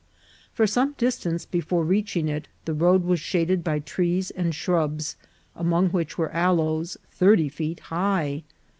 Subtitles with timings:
[0.51, 5.15] For some distance before reaching it the road was shaded by trees and shrubs,
[5.55, 8.41] among which were aloes thirty feet high.